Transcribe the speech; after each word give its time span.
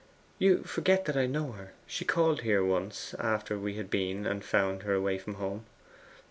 'You 0.39 0.63
forget 0.63 1.05
that 1.05 1.15
I 1.15 1.27
know 1.27 1.51
her. 1.51 1.73
She 1.85 2.05
called 2.05 2.41
here 2.41 2.63
once, 2.65 3.13
after 3.19 3.55
we 3.59 3.75
had 3.75 3.91
been, 3.91 4.25
and 4.25 4.43
found 4.43 4.81
her 4.81 4.95
away 4.95 5.19
from 5.19 5.35
home. 5.35 5.67